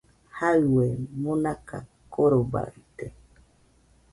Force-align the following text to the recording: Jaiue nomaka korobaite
Jaiue 0.37 0.85
nomaka 1.21 1.77
korobaite 2.13 3.05